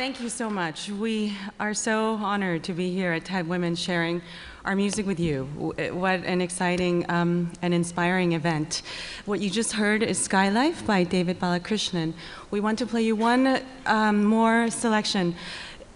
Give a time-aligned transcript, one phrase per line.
[0.00, 0.88] Thank you so much.
[0.88, 4.22] We are so honored to be here at TED Women sharing
[4.64, 5.44] our music with you.
[5.92, 8.80] What an exciting um, and inspiring event.
[9.26, 12.14] What you just heard is Sky Life by David Balakrishnan.
[12.50, 15.34] We want to play you one um, more selection.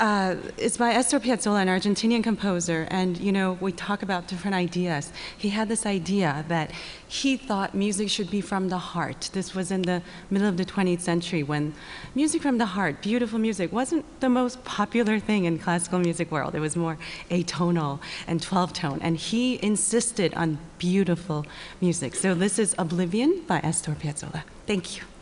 [0.01, 4.57] Uh, it's by Astor Piazzolla, an Argentinian composer, and you know we talk about different
[4.57, 5.13] ideas.
[5.39, 6.73] He had this idea that
[7.07, 9.31] he thought music should be from the heart.
[9.33, 11.75] This was in the middle of the 20th century when
[12.13, 16.57] music from the heart, beautiful music, wasn't the most popular thing in classical music world.
[16.57, 16.99] It was more
[17.31, 21.47] atonal and 12 tone, and he insisted on beautiful
[21.81, 22.17] music.
[22.17, 24.43] So this is Oblivion by Astor Piazzolla.
[24.67, 25.14] Thank you.